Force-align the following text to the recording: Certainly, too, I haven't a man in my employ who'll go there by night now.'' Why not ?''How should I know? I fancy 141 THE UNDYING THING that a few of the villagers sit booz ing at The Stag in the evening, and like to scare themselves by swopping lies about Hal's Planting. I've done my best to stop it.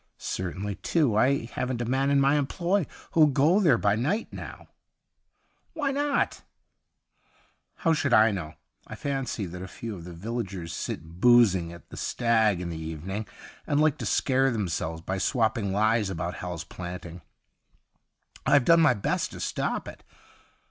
Certainly, 0.17 0.77
too, 0.77 1.15
I 1.15 1.45
haven't 1.53 1.79
a 1.79 1.85
man 1.85 2.09
in 2.09 2.19
my 2.19 2.35
employ 2.39 2.87
who'll 3.11 3.27
go 3.27 3.59
there 3.59 3.77
by 3.77 3.95
night 3.95 4.33
now.'' 4.33 4.67
Why 5.75 5.91
not 5.91 6.41
?''How 7.83 7.93
should 7.93 8.11
I 8.11 8.31
know? 8.31 8.55
I 8.87 8.95
fancy 8.95 9.45
141 9.45 9.45
THE 9.45 9.49
UNDYING 9.59 9.59
THING 9.59 9.59
that 9.59 9.63
a 9.63 9.77
few 9.77 9.95
of 9.95 10.03
the 10.05 10.19
villagers 10.59 10.73
sit 10.73 11.03
booz 11.21 11.53
ing 11.53 11.71
at 11.71 11.87
The 11.89 11.97
Stag 11.97 12.59
in 12.59 12.71
the 12.71 12.79
evening, 12.81 13.27
and 13.67 13.79
like 13.79 13.99
to 13.99 14.07
scare 14.07 14.49
themselves 14.49 15.01
by 15.01 15.19
swopping 15.19 15.71
lies 15.71 16.09
about 16.09 16.37
Hal's 16.37 16.63
Planting. 16.63 17.21
I've 18.43 18.65
done 18.65 18.81
my 18.81 18.95
best 18.95 19.29
to 19.33 19.39
stop 19.39 19.87
it. 19.87 20.03